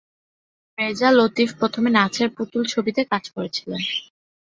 রেজা 0.77 1.09
লতিফ 1.11 1.49
প্রথমে 1.59 1.89
নাচের 1.91 2.29
পুতুল 2.35 2.63
ছবিতে 2.65 3.01
কাজ 3.11 3.23
করেছিলেন। 3.29 3.81